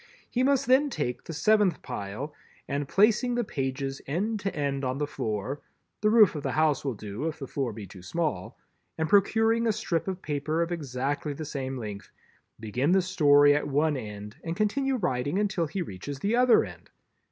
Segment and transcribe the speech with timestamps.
[0.31, 2.33] He must then take the seventh pile
[2.67, 6.95] and placing the pages end to end on the floor—the roof of the house will
[6.95, 11.45] do if the floor be too small—and procuring a strip of paper of exactly the
[11.45, 12.09] same length,
[12.59, 16.89] begin the Story at one end and continue writing until he reaches the other end.